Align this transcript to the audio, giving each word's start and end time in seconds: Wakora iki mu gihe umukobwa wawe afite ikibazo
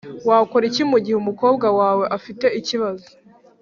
Wakora 0.27 0.63
iki 0.69 0.83
mu 0.91 0.97
gihe 1.03 1.17
umukobwa 1.19 1.67
wawe 1.79 2.05
afite 2.17 2.45
ikibazo 2.59 3.07